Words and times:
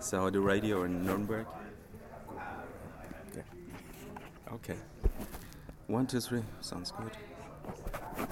So 0.00 0.30
the 0.30 0.40
radio 0.40 0.84
in 0.84 1.04
Nuremberg. 1.04 1.46
Okay. 4.52 4.76
One, 5.88 6.06
two, 6.06 6.20
three. 6.20 6.42
Sounds 6.60 6.92
good. 6.92 7.10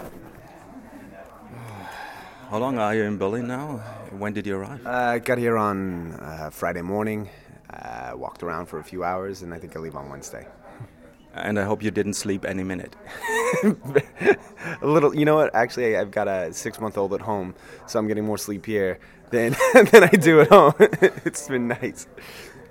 How 2.51 2.59
long 2.59 2.79
are 2.79 2.95
you 2.95 3.03
in 3.03 3.19
Berlin 3.19 3.47
now? 3.49 3.79
When 4.11 4.33
did 4.33 4.47
you 4.47 4.57
arrive? 4.57 4.87
I 4.87 5.17
uh, 5.17 5.19
got 5.19 5.39
here 5.39 5.57
on 5.59 6.13
uh, 6.13 6.51
Friday 6.51 6.83
morning. 6.83 7.29
Uh, 7.69 8.13
walked 8.15 8.43
around 8.43 8.67
for 8.67 8.79
a 8.79 8.85
few 8.85 9.03
hours, 9.03 9.43
and 9.43 9.53
I 9.53 9.59
think 9.59 9.77
I 9.77 9.81
leave 9.81 9.97
on 9.97 10.09
Wednesday. 10.09 10.47
And 11.35 11.59
I 11.59 11.65
hope 11.65 11.83
you 11.83 11.91
didn't 11.91 12.15
sleep 12.15 12.45
any 12.45 12.63
minute. 12.63 12.95
a 13.65 14.87
little, 14.87 15.15
you 15.15 15.25
know 15.25 15.35
what? 15.35 15.55
Actually, 15.55 15.97
I've 15.97 16.11
got 16.11 16.29
a 16.29 16.53
six-month-old 16.53 17.13
at 17.13 17.21
home, 17.21 17.55
so 17.87 17.99
I'm 17.99 18.07
getting 18.07 18.25
more 18.25 18.39
sleep 18.39 18.67
here 18.67 19.01
than 19.31 19.57
than 19.75 20.05
I 20.05 20.09
do 20.11 20.41
at 20.41 20.49
home. 20.49 20.75
it's 20.81 21.49
been 21.49 21.69
nice. 21.69 22.07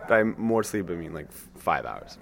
By 0.07 0.23
more 0.23 0.63
sleep, 0.63 0.90
I 0.90 0.95
mean 0.95 1.13
like 1.13 1.31
five 1.31 1.85
hours. 1.85 2.18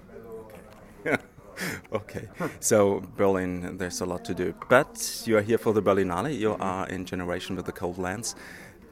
okay, 1.92 2.28
so 2.60 3.02
Berlin, 3.16 3.76
there's 3.76 4.00
a 4.00 4.06
lot 4.06 4.24
to 4.24 4.34
do. 4.34 4.54
But 4.68 5.22
you 5.26 5.36
are 5.36 5.42
here 5.42 5.58
for 5.58 5.72
the 5.72 5.82
Berlinale. 5.82 6.36
You 6.36 6.56
are 6.58 6.88
in 6.88 7.04
Generation 7.04 7.56
with 7.56 7.66
the 7.66 7.72
Cold 7.72 7.98
Lands. 7.98 8.34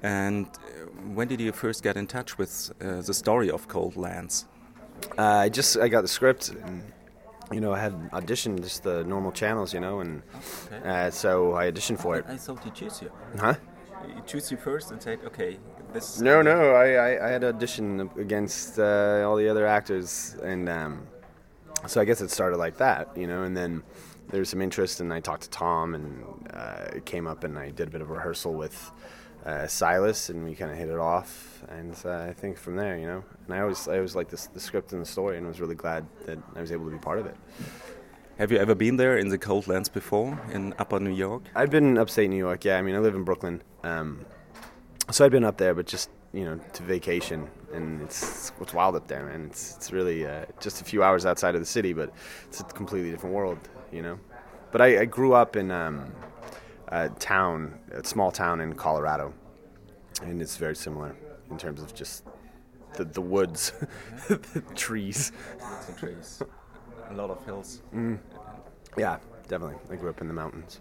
And 0.03 0.47
uh, 0.47 0.87
when 1.15 1.29
did 1.29 1.41
you 1.41 1.53
first 1.53 1.83
get 1.83 1.97
in 1.97 2.07
touch 2.07 2.39
with 2.39 2.73
uh, 2.81 3.03
the 3.03 3.15
story 3.15 3.51
of 3.51 3.69
Cold 3.69 3.97
Lands? 3.97 4.47
Uh, 5.19 5.23
I 5.23 5.49
just 5.49 5.79
I 5.79 5.89
got 5.89 6.03
the 6.03 6.09
script 6.09 6.51
and 6.51 6.83
you 7.53 7.61
know 7.61 7.73
I 7.73 7.81
had 7.81 8.11
auditioned 8.11 8.63
just 8.63 8.83
the 8.83 9.05
normal 9.05 9.33
channels, 9.33 9.75
you 9.75 9.81
know, 9.81 10.01
and 10.01 10.23
okay. 10.73 11.07
uh, 11.07 11.11
so 11.11 11.55
I 11.55 11.71
auditioned 11.71 12.01
for 12.01 12.17
it. 12.17 12.25
I 12.29 12.37
thought 12.37 12.63
he 12.65 12.71
chose 12.71 13.03
you. 13.03 13.11
Huh? 13.39 13.55
You 14.09 14.23
choose 14.27 14.51
you 14.51 14.57
first 14.57 14.91
and 14.91 15.03
said, 15.03 15.21
okay, 15.27 15.59
this. 15.93 16.21
No, 16.21 16.43
no, 16.43 16.73
I 16.73 16.87
I, 16.93 17.27
I 17.27 17.31
had 17.31 17.43
auditioned 17.43 18.17
against 18.17 18.79
uh, 18.79 19.25
all 19.27 19.37
the 19.37 19.49
other 19.49 19.67
actors 19.67 20.37
and. 20.43 20.69
Um, 20.69 21.07
so 21.87 22.01
I 22.01 22.05
guess 22.05 22.21
it 22.21 22.31
started 22.31 22.59
like 22.59 22.77
that, 22.77 23.09
you 23.17 23.27
know, 23.27 23.45
and 23.45 23.57
then 23.57 23.83
there 24.29 24.41
was 24.41 24.49
some 24.49 24.61
interest, 24.61 25.01
and 25.01 25.13
I 25.13 25.21
talked 25.21 25.45
to 25.45 25.51
Tom, 25.51 25.95
and 25.95 26.25
uh, 26.53 26.97
it 26.97 27.07
came 27.07 27.27
up, 27.27 27.45
and 27.45 27.59
I 27.59 27.71
did 27.71 27.89
a 27.89 27.91
bit 27.91 28.01
of 28.01 28.11
rehearsal 28.11 28.55
with 28.55 28.93
uh, 29.45 29.67
Silas, 29.67 30.29
and 30.29 30.45
we 30.45 30.55
kind 30.55 30.71
of 30.71 30.77
hit 30.77 30.89
it 30.89 30.99
off, 30.99 31.63
and 31.69 31.97
uh, 32.05 32.27
I 32.29 32.33
think 32.33 32.59
from 32.59 32.77
there, 32.77 32.99
you 32.99 33.07
know, 33.07 33.25
and 33.47 33.55
I 33.55 33.61
always 33.61 33.89
I 33.89 33.97
always 33.97 34.15
liked 34.15 34.31
this, 34.31 34.47
the 34.47 34.61
script 34.61 34.93
and 34.93 35.01
the 35.01 35.07
story, 35.07 35.39
and 35.39 35.47
was 35.47 35.61
really 35.61 35.75
glad 35.75 36.07
that 36.27 36.39
I 36.55 36.61
was 36.61 36.73
able 36.73 36.85
to 36.87 36.91
be 36.91 36.99
part 36.99 37.19
of 37.19 37.27
it. 37.27 37.37
Have 38.39 38.51
you 38.51 38.59
ever 38.59 38.75
been 38.75 38.97
there 38.97 39.19
in 39.19 39.29
the 39.29 39.39
cold 39.39 39.69
lands 39.69 39.89
before 39.89 40.41
in 40.53 40.75
Upper 40.79 40.99
New 40.99 41.15
York? 41.15 41.43
I've 41.55 41.71
been 41.71 41.99
upstate 41.99 42.31
New 42.31 42.37
York. 42.37 42.65
Yeah, 42.65 42.79
I 42.79 42.83
mean 42.83 42.95
I 42.95 42.99
live 42.99 43.15
in 43.15 43.25
Brooklyn, 43.25 43.63
um, 43.83 44.25
so 45.11 45.25
I've 45.25 45.31
been 45.31 45.45
up 45.45 45.57
there, 45.57 45.75
but 45.75 45.87
just 45.87 46.11
you 46.33 46.45
know 46.45 46.61
to 46.75 46.83
vacation, 46.83 47.49
and 47.73 48.03
it's 48.03 48.53
it's 48.61 48.75
wild 48.75 48.97
up 48.97 49.09
there, 49.09 49.25
man. 49.25 49.47
It's 49.47 49.77
it's 49.77 49.93
really 49.93 50.27
uh, 50.27 50.45
just 50.61 50.81
a 50.81 50.85
few 50.85 51.03
hours 51.03 51.27
outside 51.27 51.55
of 51.55 51.61
the 51.61 51.67
city, 51.67 51.93
but 51.93 52.13
it's 52.49 52.61
a 52.61 52.65
completely 52.65 53.11
different 53.11 53.35
world, 53.35 53.59
you 53.91 54.03
know. 54.03 54.19
But 54.73 54.81
I, 54.81 55.01
I 55.01 55.05
grew 55.05 55.33
up 55.33 55.57
in 55.57 55.71
um, 55.71 56.13
a 56.91 57.09
town, 57.09 57.79
a 57.93 58.05
small 58.05 58.31
town 58.31 58.61
in 58.61 58.75
Colorado, 58.75 59.33
and 60.23 60.41
it's 60.43 60.57
very 60.57 60.77
similar 60.77 61.17
in 61.51 61.59
terms 61.59 61.83
of 61.83 61.95
just 61.95 62.25
the 62.95 63.05
the 63.05 63.21
woods, 63.21 63.73
the 64.29 64.37
trees, 64.75 65.33
Some 65.87 65.95
trees, 65.97 66.43
a 67.09 67.15
lot 67.15 67.31
of 67.31 67.45
hills. 67.45 67.83
Mm. 67.95 68.19
Yeah, 68.97 69.19
definitely. 69.49 69.77
I 69.91 69.97
grew 69.97 70.11
up 70.11 70.21
in 70.21 70.29
the 70.29 70.35
mountains 70.35 70.81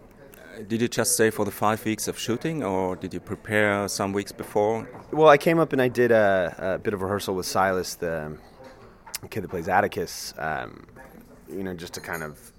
did 0.66 0.80
you 0.80 0.88
just 0.88 1.14
stay 1.14 1.30
for 1.30 1.44
the 1.44 1.50
five 1.50 1.84
weeks 1.84 2.08
of 2.08 2.18
shooting, 2.18 2.62
or 2.62 2.96
did 2.96 3.14
you 3.14 3.20
prepare 3.20 3.88
some 3.88 4.12
weeks 4.12 4.32
before? 4.32 4.88
Well, 5.12 5.28
I 5.28 5.38
came 5.38 5.58
up 5.58 5.72
and 5.72 5.80
I 5.80 5.88
did 5.88 6.10
a, 6.10 6.54
a 6.58 6.78
bit 6.78 6.94
of 6.94 7.02
rehearsal 7.02 7.34
with 7.34 7.46
Silas, 7.46 7.94
the 7.94 8.36
kid 9.30 9.42
that 9.42 9.48
plays 9.48 9.68
Atticus. 9.68 10.34
Um, 10.38 10.86
you 11.48 11.64
know, 11.64 11.74
just 11.74 11.94
to 11.94 12.00
kind 12.00 12.22
of 12.22 12.52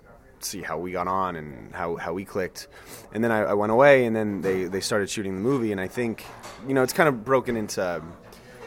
see 0.43 0.61
how 0.61 0.77
we 0.77 0.91
got 0.91 1.07
on 1.07 1.35
and 1.35 1.73
how, 1.73 1.95
how 1.95 2.13
we 2.13 2.25
clicked. 2.25 2.67
And 3.13 3.23
then 3.23 3.31
I, 3.31 3.39
I, 3.41 3.53
went 3.53 3.71
away, 3.71 4.05
and 4.05 4.15
then 4.15 4.41
they, 4.41 4.65
they 4.65 4.81
started 4.81 5.09
shooting 5.09 5.35
the 5.35 5.41
movie. 5.41 5.71
And 5.71 5.81
I 5.81 5.87
think, 5.87 6.25
you 6.67 6.73
know, 6.73 6.83
it's 6.83 6.93
kind 6.93 7.09
of 7.09 7.23
broken 7.23 7.55
into, 7.55 8.01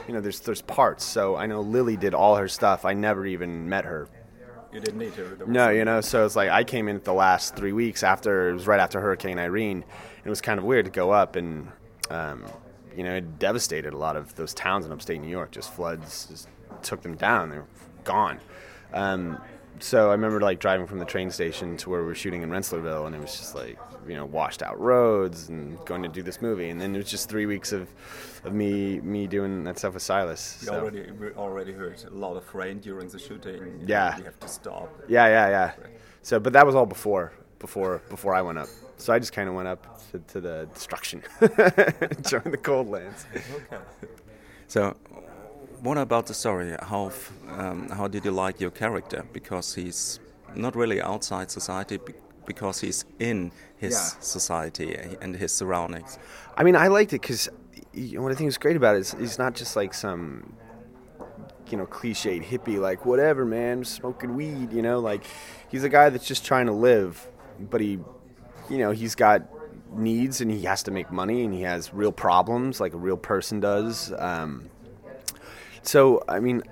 you 0.07 0.15
know, 0.15 0.21
there's 0.21 0.41
there's 0.41 0.63
parts. 0.63 1.05
So 1.05 1.37
I 1.37 1.47
know 1.47 1.61
Lili 1.61 1.97
did 1.97 2.15
all 2.15 2.37
her 2.37 2.49
stuff. 2.49 2.85
I 2.85 2.93
never 2.95 3.27
even 3.27 3.69
met 3.69 3.85
her 3.85 4.09
you 4.75 4.81
didn't 4.81 4.99
need 4.99 5.15
to. 5.15 5.39
No, 5.47 5.71
you 5.71 5.85
know, 5.85 6.01
so 6.01 6.27
it's 6.27 6.35
like 6.35 6.51
I 6.51 6.65
came 6.65 6.89
in 6.89 7.01
the 7.05 7.15
last 7.15 7.55
three 7.55 7.73
weeks 7.73 8.03
after 8.03 8.51
it 8.51 8.55
was 8.55 8.67
right 8.67 8.81
after 8.81 9.01
Hurricane 9.01 9.39
Irene. 9.39 9.85
And 9.85 10.27
it 10.27 10.29
was 10.29 10.41
kind 10.41 10.59
of 10.59 10.65
weird 10.65 10.87
to 10.87 10.91
go 10.91 11.13
up 11.13 11.37
and, 11.37 11.69
um, 12.11 12.45
you 12.97 13.05
know, 13.05 13.15
it 13.15 13.39
devastated 13.39 13.93
a 13.93 13.97
lot 13.97 14.17
of 14.17 14.35
those 14.35 14.53
towns 14.53 14.85
in 14.85 14.91
upstate 14.91 15.21
New 15.21 15.29
York. 15.29 15.53
Just 15.53 15.73
floods 15.73 16.27
just 16.29 16.49
took 16.83 17.03
them 17.03 17.15
down. 17.15 17.51
They 17.51 17.59
were 17.59 17.67
gone. 18.03 18.41
Um, 18.93 19.41
so 19.81 20.09
I 20.09 20.13
remember 20.13 20.41
like 20.41 20.61
driving 20.61 20.87
from 20.87 20.99
the 20.99 21.05
train 21.05 21.31
station 21.31 21.77
to 21.79 21.91
where 21.91 22.01
we 22.01 22.07
were 22.07 22.15
shooting 22.15 22.43
in 22.43 22.51
Rensselaerville, 22.51 23.07
and 23.07 23.15
it 23.15 23.21
was 23.21 23.37
just 23.37 23.55
like 23.55 23.79
you 24.07 24.15
know 24.15 24.25
washed 24.25 24.63
out 24.63 24.79
roads 24.81 25.49
and 25.49 25.83
going 25.85 26.03
to 26.03 26.09
do 26.09 26.23
this 26.23 26.41
movie, 26.41 26.71
and 26.71 26.81
then 26.81 26.95
it 26.95 26.99
was 26.99 27.11
just 27.11 27.29
three 27.29 27.47
weeks 27.47 27.73
of 27.73 27.89
of 28.45 28.53
me 28.53 29.01
me 29.01 29.27
doing 29.27 29.65
that 29.65 29.79
stuff 29.79 29.95
with 29.95 30.03
Silas. 30.03 30.59
You 30.61 30.69
so. 30.69 30.75
already 30.81 31.11
we 31.13 31.31
already 31.31 31.73
heard 31.73 32.03
a 32.05 32.15
lot 32.15 32.37
of 32.37 32.55
rain 32.55 32.79
during 32.81 33.09
the 33.09 33.19
shooting. 33.19 33.83
Yeah, 33.87 34.17
you 34.19 34.25
have 34.25 34.39
to 34.41 34.49
stop. 34.49 35.03
Yeah, 35.09 35.27
yeah, 35.27 35.49
yeah. 35.49 35.73
So, 36.23 36.41
but 36.41 36.53
that 36.53 36.67
was 36.67 36.75
all 36.75 36.87
before 36.87 37.33
before 37.59 38.03
before 38.09 38.35
I 38.35 38.43
went 38.43 38.59
up. 38.59 38.69
So 38.97 39.13
I 39.13 39.19
just 39.19 39.33
kind 39.33 39.49
of 39.49 39.55
went 39.55 39.69
up 39.69 40.01
to, 40.13 40.19
to 40.19 40.41
the 40.41 40.69
destruction, 40.73 41.23
joined 41.41 42.53
the 42.53 42.61
cold 42.63 42.89
lands. 42.89 43.27
Okay. 43.35 43.83
So 44.69 44.97
what 45.85 45.99
about 45.99 46.27
the 46.27 46.35
story? 46.35 46.75
How 46.81 47.13
um, 47.49 47.89
how 47.91 48.09
did 48.09 48.25
you 48.25 48.31
like 48.31 48.59
your 48.59 48.71
character? 48.71 49.25
Because 49.33 49.75
he's 49.75 50.19
not 50.55 50.75
really 50.75 51.01
outside 51.03 51.51
society, 51.51 51.99
because 52.47 52.81
he's 52.81 53.05
in 53.19 53.53
his 53.77 53.93
yeah. 53.93 54.21
society 54.21 54.97
and 55.21 55.37
his 55.37 55.53
surroundings. 55.53 56.19
I 56.57 56.65
mean, 56.65 56.75
I 56.75 56.89
liked 56.89 57.13
it 57.13 57.21
because 57.21 57.51
you 57.93 58.17
know, 58.17 58.23
what 58.23 58.33
I 58.33 58.35
think 58.35 58.49
is 58.49 58.57
great 58.57 58.77
about 58.77 58.97
it 58.97 59.01
is 59.01 59.13
he's 59.13 59.39
not 59.39 59.55
just 59.55 59.77
like 59.77 59.93
some 59.93 60.57
you 61.71 61.77
know 61.77 61.87
cliched 61.87 62.45
hippie 62.45 62.79
like 62.79 63.07
whatever 63.07 63.45
man 63.47 63.85
smoking 63.85 64.37
weed 64.37 64.71
you 64.71 64.83
know 64.83 65.01
like 65.01 65.25
he's 65.71 65.83
a 65.83 65.89
guy 65.89 66.11
that's 66.11 66.27
just 66.27 66.45
trying 66.45 66.67
to 66.67 66.73
live 66.73 67.27
but 67.59 67.81
he 67.81 67.99
you 68.69 68.77
know 68.77 68.91
he's 68.91 69.15
got 69.15 69.43
needs 69.97 70.43
and 70.43 70.51
he 70.51 70.63
has 70.63 70.83
to 70.83 70.91
make 70.91 71.11
money 71.11 71.43
and 71.43 71.55
he 71.55 71.63
has 71.63 71.93
real 71.95 72.13
problems 72.13 72.81
like 72.81 72.93
a 72.93 72.99
real 72.99 73.17
person 73.17 73.61
does 73.61 74.13
um, 74.19 74.69
so, 75.85 76.23
I 76.29 76.41
mean, 76.41 76.63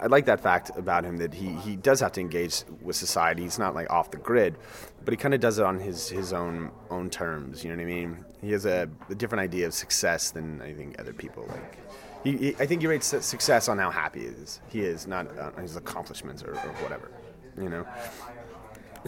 I 0.00 0.06
like 0.06 0.26
that 0.26 0.40
fact 0.40 0.70
about 0.76 1.04
him 1.04 1.16
that 1.18 1.34
he, 1.34 1.52
he 1.54 1.76
does 1.76 2.00
have 2.00 2.12
to 2.12 2.20
engage 2.20 2.64
with 2.82 2.96
society. 2.96 3.42
He's 3.42 3.58
not 3.58 3.74
like 3.74 3.90
off 3.90 4.10
the 4.10 4.18
grid, 4.18 4.56
but 5.04 5.12
he 5.12 5.16
kind 5.16 5.34
of 5.34 5.40
does 5.40 5.58
it 5.58 5.64
on 5.64 5.78
his, 5.78 6.08
his 6.08 6.32
own 6.32 6.70
own 6.90 7.10
terms. 7.10 7.64
You 7.64 7.70
know 7.70 7.76
what 7.76 7.82
I 7.82 7.86
mean? 7.86 8.24
He 8.40 8.52
has 8.52 8.66
a, 8.66 8.88
a 9.08 9.14
different 9.14 9.40
idea 9.40 9.66
of 9.66 9.74
success 9.74 10.30
than 10.30 10.60
I 10.62 10.72
think 10.74 11.00
other 11.00 11.12
people 11.12 11.46
like. 11.48 11.78
He, 12.22 12.36
he, 12.36 12.48
I 12.58 12.66
think 12.66 12.82
he 12.82 12.86
rates 12.86 13.06
success 13.06 13.68
on 13.68 13.78
how 13.78 13.90
happy 13.90 14.20
he 14.20 14.26
is. 14.26 14.60
He 14.68 14.80
is 14.80 15.06
not 15.06 15.26
on 15.38 15.62
his 15.62 15.76
accomplishments 15.76 16.42
or, 16.42 16.52
or 16.52 16.74
whatever. 16.82 17.10
You 17.56 17.68
know. 17.68 17.86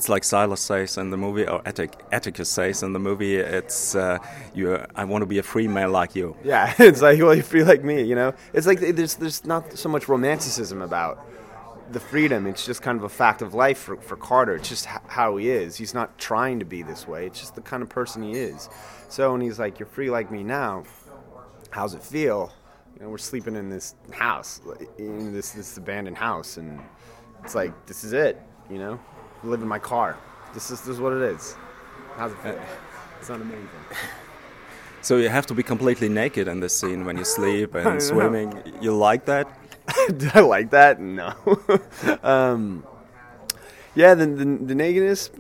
It's 0.01 0.09
like 0.09 0.25
Silas 0.25 0.63
says 0.63 0.97
in 0.97 1.11
the 1.11 1.19
movie, 1.19 1.47
or 1.47 1.61
Attic, 1.67 1.95
Atticus 2.11 2.49
says 2.49 2.83
in 2.83 2.95
the 2.95 2.99
movie. 2.99 3.37
It's 3.37 3.95
uh, 3.95 4.17
you. 4.55 4.83
I 4.95 5.05
want 5.05 5.21
to 5.21 5.27
be 5.27 5.37
a 5.37 5.43
free 5.43 5.69
man 5.69 5.93
like 5.93 6.15
you. 6.17 6.35
Yeah, 6.43 6.73
it's 6.79 7.03
like 7.03 7.21
well, 7.21 7.35
you're 7.35 7.45
free 7.45 7.65
like 7.65 7.85
me. 7.85 8.03
You 8.03 8.15
know, 8.15 8.33
it's 8.55 8.67
like 8.67 8.81
there's 8.81 9.17
there's 9.17 9.45
not 9.45 9.77
so 9.77 9.91
much 9.91 10.09
romanticism 10.09 10.81
about 10.81 11.23
the 11.93 12.01
freedom. 12.01 12.47
It's 12.47 12.65
just 12.65 12.81
kind 12.81 12.97
of 12.97 13.05
a 13.05 13.11
fact 13.11 13.43
of 13.43 13.53
life 13.53 13.77
for, 13.77 14.01
for 14.01 14.17
Carter. 14.17 14.55
It's 14.55 14.71
just 14.71 14.87
how 14.87 15.37
he 15.37 15.51
is. 15.51 15.77
He's 15.77 15.93
not 15.93 16.17
trying 16.17 16.61
to 16.61 16.65
be 16.65 16.83
this 16.83 17.07
way. 17.07 17.27
It's 17.27 17.39
just 17.39 17.55
the 17.55 17.61
kind 17.61 17.83
of 17.83 17.91
person 17.91 18.23
he 18.23 18.33
is. 18.33 18.71
So 19.11 19.33
when 19.33 19.43
he's 19.43 19.59
like, 19.59 19.79
"You're 19.79 19.87
free 19.87 20.09
like 20.09 20.31
me 20.31 20.43
now," 20.43 20.85
how's 21.69 21.93
it 21.93 22.03
feel? 22.03 22.51
You 22.95 23.03
know, 23.03 23.11
we're 23.11 23.19
sleeping 23.19 23.55
in 23.55 23.69
this 23.69 23.97
house, 24.13 24.63
in 24.97 25.35
this 25.35 25.51
this 25.51 25.77
abandoned 25.77 26.17
house, 26.17 26.57
and 26.57 26.81
it's 27.45 27.55
like 27.55 27.75
this 27.85 28.03
is 28.03 28.15
it. 28.15 28.41
You 28.71 28.79
know 28.79 29.01
live 29.43 29.63
in 29.63 29.69
my 29.69 29.79
car. 29.79 30.19
This 30.55 30.71
is 30.71 30.81
this 30.81 30.95
is 30.95 31.01
what 31.01 31.13
it 31.13 31.23
is. 31.23 31.57
How's 32.17 32.33
it 32.33 32.39
feel? 32.39 32.53
Uh, 32.53 32.65
it's 33.19 33.29
not 33.29 33.41
amazing. 33.41 33.69
So 35.03 35.17
you 35.17 35.31
have 35.31 35.47
to 35.47 35.55
be 35.55 35.63
completely 35.63 36.11
naked 36.11 36.47
in 36.47 36.61
this 36.61 36.79
scene 36.79 37.07
when 37.07 37.17
you 37.17 37.25
sleep 37.25 37.75
and 37.87 38.03
swimming. 38.03 38.51
Know. 38.51 38.63
You 38.83 38.95
like 38.95 39.25
that? 39.25 39.49
Do 40.19 40.31
I 40.35 40.41
like 40.41 40.71
that? 40.71 41.01
No. 41.01 41.33
um, 42.23 42.85
yeah, 43.95 44.13
the, 44.15 44.27
the, 44.27 44.45
the 44.45 44.75
nakedness. 44.75 45.31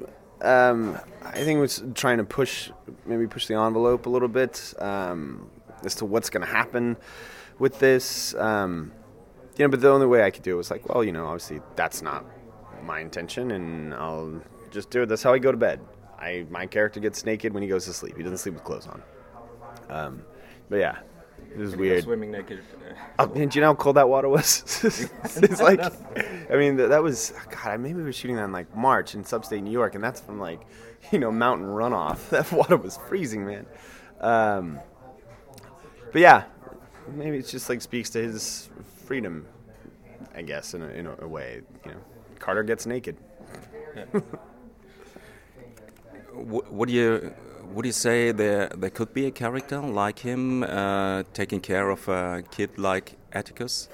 Um, 0.41 0.99
I 1.23 1.44
think 1.44 1.61
was 1.61 1.85
trying 1.94 2.17
to 2.19 2.25
push, 2.25 2.70
maybe 3.05 3.26
push 3.26 3.49
the 3.49 3.55
envelope 3.55 4.06
a 4.06 4.08
little 4.08 4.29
bit 4.29 4.73
um, 4.79 5.50
as 5.85 5.94
to 5.97 6.06
what's 6.06 6.31
going 6.31 6.44
to 6.47 6.50
happen 6.50 6.97
with 7.58 7.79
this. 7.79 8.35
Um, 8.37 8.93
you 9.58 9.67
know, 9.67 9.70
but 9.70 9.82
the 9.82 9.91
only 9.91 10.06
way 10.06 10.25
I 10.25 10.31
could 10.31 10.43
do 10.43 10.55
it 10.55 10.56
was 10.56 10.70
like, 10.70 10.88
well, 10.88 11.05
you 11.05 11.12
know, 11.12 11.26
obviously 11.26 11.61
that's 11.76 12.00
not 12.00 12.25
my 12.84 13.00
intention, 13.00 13.50
and 13.52 13.94
I'll 13.94 14.40
just 14.70 14.90
do 14.90 15.02
it. 15.02 15.06
That's 15.06 15.22
how 15.22 15.32
I 15.32 15.38
go 15.38 15.50
to 15.52 15.58
bed. 15.58 15.80
I 16.18 16.46
my 16.50 16.66
character 16.66 17.00
gets 17.00 17.24
naked 17.24 17.52
when 17.52 17.62
he 17.62 17.68
goes 17.68 17.84
to 17.86 17.92
sleep. 17.92 18.16
He 18.16 18.22
doesn't 18.22 18.38
sleep 18.38 18.54
with 18.54 18.64
clothes 18.64 18.86
on. 18.86 19.02
Um, 19.88 20.22
but 20.68 20.76
yeah, 20.76 20.98
It 21.52 21.58
was 21.58 21.74
weird. 21.74 22.04
Swimming 22.04 22.30
naked. 22.30 22.60
Oh, 23.18 23.30
and 23.34 23.50
do 23.50 23.58
you 23.58 23.60
know 23.60 23.68
how 23.68 23.74
cold 23.74 23.96
that 23.96 24.08
water 24.08 24.28
was? 24.28 24.62
it's 24.84 25.60
like, 25.60 25.80
I 25.80 26.56
mean, 26.56 26.76
that, 26.76 26.88
that 26.88 27.02
was 27.02 27.32
God. 27.50 27.66
I 27.66 27.76
maybe 27.76 27.98
we 27.98 28.04
were 28.04 28.12
shooting 28.12 28.36
that 28.36 28.44
in 28.44 28.52
like 28.52 28.74
March 28.76 29.14
in 29.14 29.24
upstate 29.32 29.62
New 29.62 29.70
York, 29.70 29.94
and 29.94 30.04
that's 30.04 30.20
from 30.20 30.38
like, 30.38 30.60
you 31.12 31.18
know, 31.18 31.32
mountain 31.32 31.66
runoff. 31.66 32.28
That 32.30 32.50
water 32.52 32.76
was 32.76 32.98
freezing, 33.08 33.46
man. 33.46 33.66
Um, 34.20 34.78
but 36.12 36.20
yeah, 36.20 36.44
maybe 37.12 37.38
it's 37.38 37.50
just 37.50 37.68
like 37.68 37.80
speaks 37.80 38.10
to 38.10 38.22
his 38.22 38.68
freedom, 39.06 39.46
I 40.34 40.42
guess, 40.42 40.74
in 40.74 40.82
a, 40.82 40.88
in 40.88 41.06
a 41.06 41.26
way. 41.26 41.62
You 41.84 41.92
know, 41.92 41.98
Carter 42.40 42.64
gets 42.64 42.87
naked. 42.87 43.16
Would 46.32 46.90
you 46.90 47.34
would 47.72 47.84
you 47.87 47.92
say 47.92 48.32
there 48.32 48.69
there 48.69 48.90
could 48.90 49.12
be 49.12 49.26
a 49.26 49.31
character 49.31 49.78
like 49.81 50.20
him 50.20 50.62
uh, 50.62 51.22
taking 51.34 51.60
care 51.60 51.90
of 51.90 52.08
a 52.08 52.42
kid 52.50 52.78
like 52.78 53.16
Atticus? 53.32 53.88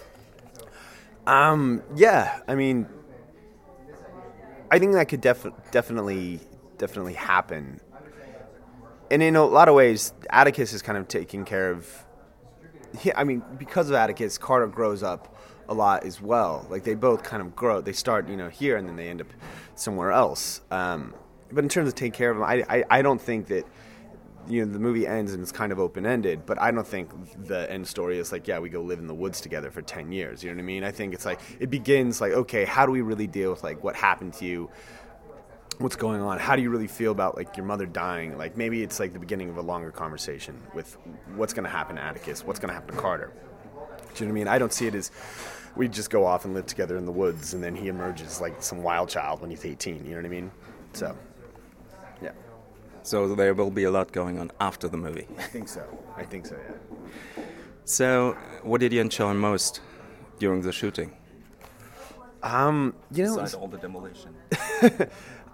Um, 1.26 1.82
yeah, 1.96 2.40
I 2.46 2.54
mean, 2.54 2.86
I 4.70 4.78
think 4.78 4.92
that 4.92 5.08
could 5.08 5.20
def- 5.20 5.46
definitely 5.72 6.40
definitely 6.78 7.14
happen. 7.14 7.80
And 9.10 9.22
in 9.22 9.34
a 9.36 9.44
lot 9.44 9.68
of 9.68 9.74
ways, 9.74 10.12
Atticus 10.30 10.72
is 10.72 10.82
kind 10.82 10.98
of 10.98 11.08
taking 11.08 11.44
care 11.44 11.70
of. 11.70 11.88
He, 13.00 13.12
I 13.12 13.24
mean, 13.24 13.42
because 13.58 13.88
of 13.90 13.96
Atticus, 13.96 14.38
Carter 14.38 14.66
grows 14.68 15.02
up 15.02 15.36
a 15.68 15.74
lot 15.74 16.04
as 16.04 16.20
well. 16.20 16.66
Like 16.70 16.84
they 16.84 16.94
both 16.94 17.22
kind 17.22 17.42
of 17.42 17.54
grow. 17.54 17.80
They 17.80 17.92
start, 17.92 18.28
you 18.28 18.36
know, 18.36 18.48
here 18.48 18.76
and 18.76 18.88
then 18.88 18.96
they 18.96 19.08
end 19.08 19.20
up 19.20 19.28
somewhere 19.74 20.12
else. 20.12 20.60
Um, 20.70 21.14
but 21.50 21.62
in 21.64 21.68
terms 21.68 21.88
of 21.88 21.94
taking 21.94 22.12
care 22.12 22.30
of 22.30 22.38
them, 22.38 22.44
I, 22.44 22.64
I, 22.68 22.84
I 22.90 23.02
don't 23.02 23.20
think 23.20 23.48
that 23.48 23.66
you 24.48 24.64
know 24.64 24.72
the 24.72 24.78
movie 24.78 25.08
ends 25.08 25.32
and 25.32 25.42
it's 25.42 25.52
kind 25.52 25.72
of 25.72 25.78
open 25.78 26.06
ended. 26.06 26.46
But 26.46 26.60
I 26.60 26.70
don't 26.70 26.86
think 26.86 27.10
the 27.46 27.70
end 27.70 27.86
story 27.86 28.18
is 28.18 28.32
like, 28.32 28.46
yeah, 28.46 28.58
we 28.58 28.68
go 28.68 28.80
live 28.80 28.98
in 28.98 29.06
the 29.06 29.14
woods 29.14 29.40
together 29.40 29.70
for 29.70 29.82
ten 29.82 30.12
years. 30.12 30.42
You 30.42 30.50
know 30.50 30.56
what 30.56 30.62
I 30.62 30.66
mean? 30.66 30.84
I 30.84 30.90
think 30.90 31.14
it's 31.14 31.24
like 31.24 31.40
it 31.60 31.70
begins 31.70 32.20
like, 32.20 32.32
okay, 32.32 32.64
how 32.64 32.86
do 32.86 32.92
we 32.92 33.00
really 33.00 33.26
deal 33.26 33.50
with 33.50 33.62
like 33.62 33.82
what 33.82 33.96
happened 33.96 34.34
to 34.34 34.44
you? 34.44 34.70
what's 35.78 35.96
going 35.96 36.22
on 36.22 36.38
how 36.38 36.56
do 36.56 36.62
you 36.62 36.70
really 36.70 36.86
feel 36.86 37.12
about 37.12 37.36
like 37.36 37.56
your 37.56 37.66
mother 37.66 37.84
dying 37.84 38.38
like 38.38 38.56
maybe 38.56 38.82
it's 38.82 38.98
like 38.98 39.12
the 39.12 39.18
beginning 39.18 39.50
of 39.50 39.58
a 39.58 39.60
longer 39.60 39.90
conversation 39.90 40.58
with 40.74 40.96
what's 41.34 41.52
going 41.52 41.64
to 41.64 41.70
happen 41.70 41.96
to 41.96 42.02
atticus 42.02 42.44
what's 42.44 42.58
going 42.58 42.68
to 42.68 42.74
happen 42.74 42.94
to 42.94 43.00
carter 43.00 43.30
do 44.14 44.24
you 44.24 44.26
know 44.26 44.32
what 44.32 44.32
i 44.32 44.32
mean 44.32 44.48
i 44.48 44.58
don't 44.58 44.72
see 44.72 44.86
it 44.86 44.94
as 44.94 45.10
we 45.76 45.88
just 45.88 46.10
go 46.10 46.24
off 46.24 46.44
and 46.44 46.54
live 46.54 46.66
together 46.66 46.96
in 46.96 47.04
the 47.04 47.12
woods 47.12 47.54
and 47.54 47.62
then 47.62 47.74
he 47.76 47.88
emerges 47.88 48.40
like 48.40 48.62
some 48.62 48.82
wild 48.82 49.08
child 49.08 49.40
when 49.40 49.50
he's 49.50 49.64
18 49.64 50.04
you 50.04 50.10
know 50.10 50.16
what 50.16 50.24
i 50.24 50.28
mean 50.28 50.50
so 50.92 51.16
yeah 52.22 52.30
So 53.02 53.34
there 53.34 53.54
will 53.54 53.70
be 53.70 53.84
a 53.84 53.90
lot 53.90 54.10
going 54.12 54.38
on 54.38 54.50
after 54.60 54.88
the 54.88 54.96
movie. 54.96 55.26
i 55.38 55.42
think 55.42 55.68
so 55.68 55.82
i 56.16 56.24
think 56.24 56.46
so 56.46 56.56
yeah 56.56 57.44
So, 57.84 58.36
what 58.64 58.80
did 58.80 58.92
you 58.92 59.00
enjoy 59.00 59.32
most 59.34 59.80
during 60.40 60.62
the 60.62 60.72
shooting? 60.72 61.10
um 62.42 62.94
you 63.12 63.24
know 63.24 63.34
Besides 63.36 63.54
all 63.54 63.68
the 63.68 63.78
demolition. 63.78 64.32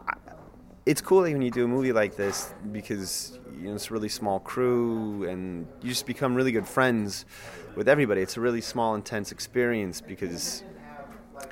it's 0.84 1.00
cool 1.00 1.22
when 1.22 1.42
you 1.42 1.50
do 1.50 1.64
a 1.64 1.68
movie 1.68 1.92
like 1.92 2.16
this 2.16 2.52
because 2.72 3.38
you 3.56 3.68
know 3.68 3.74
it's 3.74 3.90
a 3.90 3.92
really 3.92 4.08
small 4.08 4.40
crew 4.40 5.28
and 5.28 5.66
you 5.80 5.88
just 5.88 6.06
become 6.06 6.34
really 6.34 6.52
good 6.52 6.66
friends 6.66 7.24
with 7.76 7.88
everybody. 7.88 8.20
It's 8.20 8.36
a 8.36 8.40
really 8.40 8.60
small, 8.60 8.94
intense 8.94 9.32
experience 9.32 10.00
because 10.00 10.64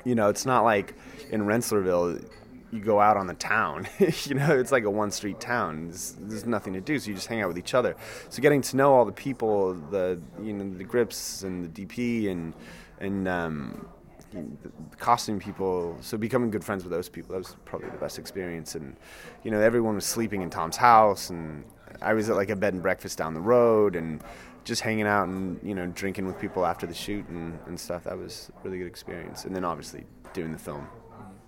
you 0.03 0.15
know 0.15 0.29
it's 0.29 0.45
not 0.45 0.63
like 0.63 0.95
in 1.31 1.41
Rensselaerville 1.41 2.25
you 2.71 2.79
go 2.79 2.99
out 2.99 3.17
on 3.17 3.27
the 3.27 3.33
town. 3.33 3.87
you 3.99 4.35
know, 4.35 4.57
it's 4.57 4.71
like 4.71 4.85
a 4.85 4.89
one 4.89 5.11
street 5.11 5.39
town. 5.39 5.87
There's, 5.87 6.15
there's 6.19 6.45
nothing 6.45 6.73
to 6.73 6.81
do, 6.81 6.99
so 6.99 7.09
you 7.09 7.15
just 7.15 7.27
hang 7.27 7.41
out 7.41 7.49
with 7.49 7.57
each 7.57 7.73
other. 7.73 7.95
So 8.29 8.41
getting 8.41 8.61
to 8.61 8.77
know 8.77 8.93
all 8.93 9.05
the 9.05 9.11
people, 9.11 9.73
the 9.73 10.19
you 10.41 10.53
know 10.53 10.77
the 10.77 10.83
grips 10.83 11.43
and 11.43 11.73
the 11.73 11.85
DP 11.85 12.29
and 12.29 12.53
and 12.99 13.27
um, 13.27 13.87
the 14.31 14.95
costume 14.97 15.39
people. 15.39 15.97
So 16.01 16.17
becoming 16.17 16.51
good 16.51 16.63
friends 16.63 16.83
with 16.83 16.91
those 16.91 17.09
people 17.09 17.33
that 17.33 17.39
was 17.39 17.55
probably 17.65 17.89
the 17.89 17.97
best 17.97 18.19
experience. 18.19 18.75
And 18.75 18.95
you 19.43 19.51
know, 19.51 19.59
everyone 19.59 19.95
was 19.95 20.05
sleeping 20.05 20.41
in 20.41 20.49
Tom's 20.49 20.77
house, 20.77 21.29
and 21.29 21.63
I 22.01 22.13
was 22.13 22.29
at 22.29 22.35
like 22.35 22.49
a 22.49 22.55
bed 22.55 22.73
and 22.73 22.81
breakfast 22.81 23.17
down 23.17 23.33
the 23.33 23.41
road, 23.41 23.95
and 23.95 24.23
just 24.63 24.81
hanging 24.81 25.07
out 25.07 25.27
and 25.27 25.59
you 25.63 25.75
know 25.75 25.87
drinking 25.87 26.25
with 26.25 26.39
people 26.39 26.65
after 26.65 26.85
the 26.87 26.93
shoot 26.93 27.27
and, 27.27 27.57
and 27.67 27.79
stuff. 27.79 28.03
That 28.05 28.17
was 28.17 28.51
a 28.55 28.63
really 28.63 28.79
good 28.79 28.87
experience. 28.87 29.45
And 29.45 29.55
then 29.55 29.63
obviously 29.63 30.05
doing 30.33 30.51
the 30.51 30.59
film 30.59 30.87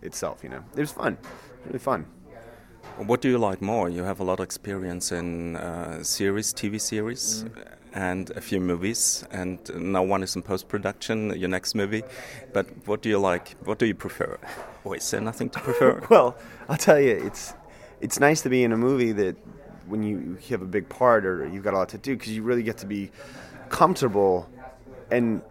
itself. 0.02 0.44
You 0.44 0.50
know, 0.50 0.64
it 0.76 0.80
was 0.82 0.92
fun, 0.92 1.18
really 1.66 1.80
fun. 1.80 2.06
What 2.98 3.22
do 3.22 3.30
you 3.30 3.38
like 3.38 3.62
more? 3.62 3.90
You 3.90 4.04
have 4.04 4.20
a 4.20 4.24
lot 4.24 4.40
of 4.40 4.44
experience 4.44 5.12
in 5.12 5.56
uh, 5.56 6.04
series, 6.04 6.54
TV 6.54 6.80
series, 6.80 7.46
and 7.94 8.30
a 8.32 8.42
few 8.42 8.60
movies, 8.60 9.24
and 9.32 9.60
now 9.76 10.04
one 10.04 10.24
is 10.24 10.36
in 10.36 10.42
post 10.42 10.68
production, 10.68 11.38
your 11.38 11.50
next 11.50 11.76
movie. 11.76 12.04
But 12.52 12.68
what 12.88 13.02
do 13.02 13.10
you 13.10 13.20
like? 13.20 13.56
What 13.64 13.80
do 13.80 13.86
you 13.86 13.96
prefer? 13.96 14.40
Or 14.84 14.96
is 14.96 15.10
there 15.12 15.22
nothing 15.22 15.50
to 15.52 15.60
prefer? 15.60 16.06
well, 16.10 16.36
I'll 16.68 16.78
tell 16.78 17.00
you, 17.00 17.12
it's 17.12 17.54
it's 18.02 18.20
nice 18.20 18.42
to 18.42 18.50
be 18.50 18.64
in 18.64 18.72
a 18.72 18.78
movie 18.78 19.12
that 19.14 19.36
when 19.88 20.04
you 20.04 20.38
have 20.50 20.62
a 20.62 20.66
big 20.66 20.90
part 20.90 21.26
or 21.26 21.48
you've 21.48 21.64
got 21.64 21.74
a 21.74 21.78
lot 21.78 21.90
to 21.90 21.98
do 21.98 22.16
because 22.16 22.36
you 22.36 22.42
really 22.42 22.64
get 22.64 22.78
to 22.78 22.86
be 22.86 23.12
comfortable 23.70 24.50
and 25.12 25.42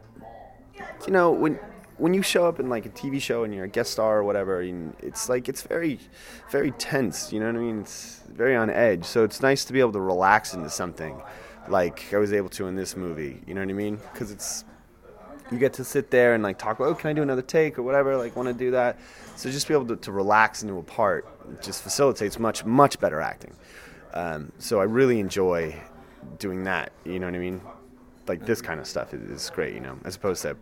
you 1.07 1.13
know 1.13 1.31
when 1.31 1.59
when 2.03 2.15
you 2.15 2.23
show 2.23 2.47
up 2.47 2.59
in 2.59 2.69
like 2.69 2.85
a 2.85 2.89
TV 2.89 3.21
show 3.23 3.45
and 3.45 3.55
you're 3.55 3.65
a 3.65 3.69
guest 3.69 3.93
star 3.93 4.19
or 4.19 4.25
whatever, 4.25 4.61
it's 5.01 5.29
like 5.29 5.49
it's 5.49 5.63
very, 5.63 6.01
very 6.51 6.73
tense. 6.73 7.33
You 7.33 7.39
know 7.39 7.47
what 7.47 7.55
I 7.55 7.59
mean? 7.61 7.81
It's 7.83 8.23
very 8.29 8.57
on 8.57 8.71
edge. 8.71 9.05
So 9.05 9.23
it's 9.23 9.41
nice 9.41 9.65
to 9.67 9.73
be 9.73 9.79
able 9.79 9.93
to 9.93 10.01
relax 10.01 10.53
into 10.53 10.69
something, 10.69 11.23
like 11.69 12.13
I 12.13 12.19
was 12.19 12.33
able 12.33 12.49
to 12.51 12.67
in 12.67 12.77
this 12.77 12.97
movie. 12.97 13.41
You 13.47 13.55
know 13.55 13.61
what 13.61 13.71
I 13.71 13.75
mean? 13.75 13.99
Because 14.13 14.31
it's 14.31 14.65
you 15.51 15.59
get 15.59 15.75
to 15.75 15.85
sit 15.85 16.11
there 16.11 16.35
and 16.35 16.43
like 16.43 16.59
talk 16.59 16.79
about, 16.79 16.89
oh, 16.89 16.95
can 16.95 17.11
I 17.11 17.13
do 17.13 17.23
another 17.23 17.43
take 17.43 17.79
or 17.79 17.83
whatever? 17.83 18.17
Like, 18.17 18.35
want 18.37 18.49
to 18.49 18.55
do 18.55 18.71
that? 18.71 18.99
So 19.37 19.51
just 19.51 19.69
be 19.69 19.75
able 19.75 19.87
to, 19.87 19.97
to 19.97 20.13
relax 20.13 20.63
into 20.63 20.79
a 20.79 20.83
part 20.83 21.27
just 21.63 21.83
facilitates 21.83 22.39
much, 22.39 22.65
much 22.65 22.99
better 22.99 23.21
acting. 23.21 23.55
Um, 24.15 24.53
so 24.59 24.81
I 24.81 24.85
really 24.85 25.21
enjoy 25.21 25.79
doing 26.39 26.65
that. 26.65 26.93
You 27.05 27.19
know 27.19 27.27
what 27.27 27.35
I 27.35 27.39
mean? 27.39 27.61
Like 28.27 28.47
this 28.47 28.63
kind 28.63 28.81
of 28.81 28.87
stuff 28.87 29.13
is, 29.15 29.23
is 29.31 29.51
great. 29.51 29.75
You 29.75 29.81
know, 29.81 29.99
as 30.05 30.17
opposed 30.17 30.43
to 30.43 30.57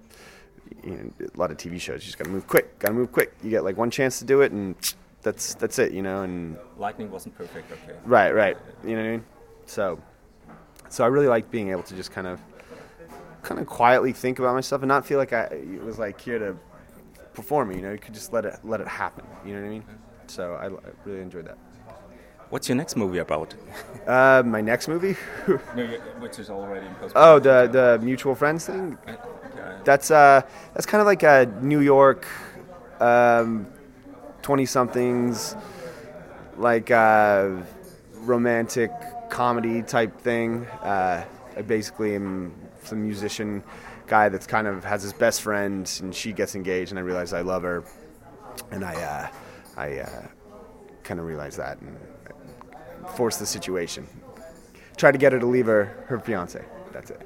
you 0.85 0.91
know, 0.91 1.27
a 1.35 1.39
lot 1.39 1.51
of 1.51 1.57
TV 1.57 1.81
shows. 1.81 2.03
You 2.03 2.07
just 2.07 2.19
got 2.19 2.25
to 2.25 2.31
move 2.31 2.47
quick. 2.47 2.79
Got 2.79 2.89
to 2.89 2.95
move 2.95 3.13
quick. 3.13 3.35
You 3.43 3.51
get 3.51 3.65
like 3.65 3.77
one 3.77 3.91
chance 3.91 4.19
to 4.21 4.25
do 4.25 4.41
it, 4.41 4.53
and 4.53 4.75
that's 5.23 5.55
that's 5.55 5.79
it. 5.79 5.93
You 5.93 6.03
know, 6.03 6.23
and 6.23 6.57
Lightning 6.79 7.11
wasn't 7.11 7.37
perfect, 7.37 7.71
okay. 7.71 7.99
right, 8.05 8.33
right. 8.33 8.57
You 8.85 8.97
know 8.97 9.03
what 9.03 9.09
I 9.09 9.11
mean? 9.13 9.25
So, 9.67 10.01
so 10.91 11.05
I 11.05 11.07
really 11.07 11.29
like 11.29 11.51
being 11.51 11.71
able 11.71 11.85
to 11.85 11.95
just 11.95 12.11
kind 12.11 12.27
of, 12.27 12.41
kind 13.43 13.61
of 13.61 13.67
quietly 13.67 14.13
think 14.13 14.39
about 14.41 14.55
myself 14.55 14.83
and 14.83 14.89
not 14.89 15.07
feel 15.07 15.19
like 15.19 15.33
I 15.33 15.45
it 15.45 15.83
was 15.83 15.99
like 15.99 16.21
here 16.21 16.39
to 16.39 16.57
perform. 17.33 17.71
You 17.73 17.81
know, 17.81 17.93
you 17.93 17.99
could 17.99 18.13
just 18.13 18.33
let 18.33 18.45
it 18.45 18.59
let 18.65 18.81
it 18.81 18.89
happen. 18.89 19.25
You 19.47 19.55
know 19.55 19.61
what 19.61 19.67
I 19.67 19.71
mean? 19.71 19.85
So 20.27 20.55
I, 20.55 20.67
I 20.67 20.93
really 21.05 21.23
enjoyed 21.23 21.47
that. 21.47 21.59
What's 22.51 22.69
your 22.69 22.77
next 22.77 22.97
movie 22.97 23.19
about? 23.19 23.55
Uh, 24.07 24.43
my 24.45 24.61
next 24.61 24.89
movie? 24.89 25.15
No, 25.77 25.87
which 26.19 26.39
is 26.41 26.51
already 26.51 26.87
in 26.87 26.95
post 26.97 27.13
oh, 27.15 27.39
the 27.39 27.69
the 27.71 28.05
mutual 28.05 28.35
friends 28.35 28.67
thing. 28.67 28.99
That's 29.85 30.11
uh, 30.11 30.43
that's 30.75 30.87
kind 30.87 31.01
of 31.01 31.07
like 31.07 31.23
a 31.23 31.47
New 31.63 31.81
York, 31.81 32.27
twenty 34.43 34.67
somethings, 34.67 35.55
like 36.57 36.91
uh, 36.91 37.51
romantic 38.25 38.91
comedy 39.31 39.83
type 39.83 40.21
thing. 40.21 40.67
Uh, 40.67 41.25
I 41.57 41.63
basically 41.63 42.15
am 42.15 42.53
some 42.83 43.03
musician 43.03 43.63
guy 44.07 44.29
that's 44.29 44.47
kind 44.47 44.67
of 44.67 44.85
has 44.85 45.03
his 45.03 45.13
best 45.13 45.43
friend, 45.43 45.91
and 46.03 46.15
she 46.15 46.33
gets 46.33 46.55
engaged, 46.55 46.93
and 46.93 46.99
I 46.99 47.03
realize 47.03 47.33
I 47.33 47.43
love 47.43 47.63
her, 47.63 47.85
and 48.71 48.85
I 48.85 48.95
uh, 48.95 49.29
I 49.77 49.99
uh, 50.01 50.27
kind 51.03 51.21
of 51.21 51.27
realize 51.27 51.57
that 51.57 51.81
and 51.81 51.97
force 53.15 53.37
the 53.37 53.47
situation. 53.47 54.07
Try 54.97 55.13
to 55.13 55.19
get 55.19 55.33
her 55.33 55.39
to 55.39 55.47
leave 55.47 55.67
her 55.67 56.05
her 56.09 56.19
fiance. 56.19 56.65
That's 56.93 57.11
it. 57.11 57.23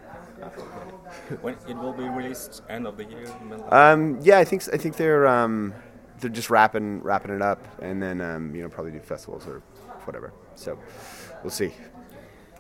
When 1.40 1.56
it 1.68 1.76
will 1.76 1.92
be 1.92 2.04
released 2.04 2.62
end 2.68 2.87
of 2.87 2.96
the 2.96 3.04
year? 3.04 3.26
Um, 3.70 4.18
yeah, 4.20 4.38
I 4.38 4.44
think 4.44 4.62
I 4.73 4.76
think 4.76 4.96
they're 4.96 5.26
um, 5.26 5.73
they're 6.20 6.30
just 6.30 6.50
wrapping 6.50 7.02
wrapping 7.02 7.34
it 7.34 7.42
up, 7.42 7.66
and 7.80 8.02
then 8.02 8.20
um, 8.20 8.54
you 8.54 8.62
know 8.62 8.68
probably 8.68 8.92
do 8.92 9.00
festivals 9.00 9.46
or 9.46 9.62
whatever. 10.04 10.32
So 10.54 10.78
we'll 11.42 11.50
see. 11.50 11.73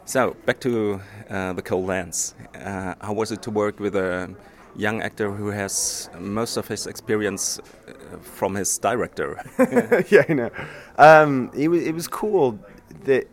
So 0.06 0.36
back 0.44 0.60
to 0.60 1.00
uh, 1.30 1.54
the 1.54 1.62
Cold 1.62 1.86
Lands. 1.86 2.34
Uh, 2.54 2.94
how 3.00 3.14
was 3.14 3.32
it 3.32 3.40
to 3.42 3.50
work 3.50 3.80
with 3.80 3.96
a 3.96 4.34
young 4.76 5.00
actor 5.00 5.30
who 5.30 5.48
has 5.48 6.10
most 6.18 6.58
of 6.58 6.68
his 6.68 6.86
experience 6.86 7.58
uh, 7.88 8.18
from 8.18 8.54
his 8.54 8.76
director? 8.76 9.42
yeah, 10.10 10.24
I 10.28 10.32
know. 10.34 10.50
Um, 10.98 11.50
it 11.56 11.68
was 11.68 11.82
it 11.82 11.94
was 11.94 12.06
cool 12.06 12.58
that 13.04 13.26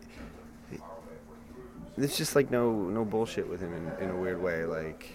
there's 1.98 2.16
just 2.16 2.34
like 2.34 2.50
no 2.50 2.72
no 2.72 3.04
bullshit 3.04 3.46
with 3.46 3.60
him 3.60 3.74
in, 3.74 4.04
in 4.04 4.10
a 4.10 4.16
weird 4.16 4.40
way, 4.40 4.64
like 4.64 5.12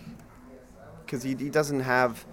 because 1.05 1.23
he 1.23 1.33
he 1.35 1.49
doesn't 1.49 1.79
have. 1.79 2.23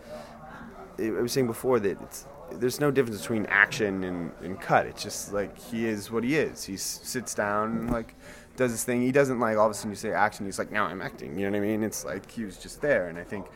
I 0.99 1.11
was 1.11 1.33
saying 1.33 1.47
before 1.47 1.81
that 1.81 2.25
there's 2.53 2.79
no 2.79 2.91
difference 2.91 3.21
between 3.23 3.47
action 3.47 4.05
and, 4.05 4.33
and 4.43 4.61
cut. 4.61 4.87
It's 4.87 5.03
just 5.03 5.33
like 5.33 5.59
he 5.59 5.87
is 5.87 6.11
what 6.11 6.25
he 6.25 6.37
is. 6.37 6.65
He 6.65 6.77
sits 6.77 7.35
down 7.35 7.71
and 7.79 7.91
like 7.91 8.15
does 8.57 8.71
his 8.71 8.85
thing. 8.85 9.03
He 9.03 9.13
doesn't 9.13 9.41
like 9.41 9.57
all 9.57 9.67
of 9.67 9.73
a 9.73 9.75
sudden 9.75 9.91
you 9.91 9.97
say 9.97 10.13
action. 10.13 10.47
He's 10.47 10.59
like, 10.59 10.71
now 10.71 10.85
I'm 10.87 11.03
acting. 11.03 11.39
You 11.39 11.51
know 11.51 11.59
what 11.59 11.65
I 11.65 11.69
mean? 11.69 11.83
It's 11.83 12.05
like 12.05 12.31
he 12.31 12.45
was 12.45 12.57
just 12.57 12.81
there. 12.81 13.09
And 13.09 13.19
I 13.19 13.25
think, 13.25 13.47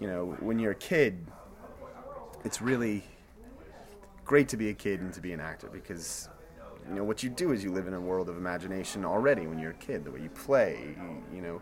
you 0.00 0.06
know, 0.06 0.36
when 0.40 0.58
you're 0.58 0.72
a 0.72 0.76
kid, 0.76 1.26
it's 2.44 2.62
really 2.62 3.04
great 4.24 4.48
to 4.48 4.56
be 4.56 4.68
a 4.70 4.74
kid 4.74 5.00
and 5.00 5.12
to 5.14 5.20
be 5.20 5.32
an 5.32 5.40
actor 5.40 5.68
because 5.72 6.28
you 6.88 6.94
know 6.94 7.04
what 7.04 7.22
you 7.22 7.30
do 7.30 7.52
is 7.52 7.64
you 7.64 7.72
live 7.72 7.86
in 7.86 7.94
a 7.94 8.00
world 8.00 8.28
of 8.28 8.36
imagination 8.36 9.04
already 9.04 9.46
when 9.46 9.58
you're 9.58 9.72
a 9.72 9.74
kid 9.74 10.04
the 10.04 10.10
way 10.10 10.20
you 10.20 10.30
play 10.30 10.94
you, 10.96 11.36
you 11.36 11.42
know 11.42 11.60